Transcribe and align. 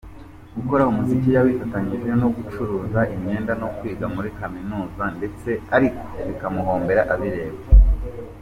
Gukora 0.55 0.89
umuziki 0.91 1.29
yabifatanyije 1.35 2.09
no 2.21 2.27
gucuruza 2.35 2.99
imyenda 3.15 3.51
no 3.61 3.67
kwiga 3.75 4.05
muri 4.15 4.29
kaminuza 4.39 5.03
ndetse 5.17 5.49
ariko 5.75 6.03
bimuhombera 6.41 7.01
abireba. 7.13 7.61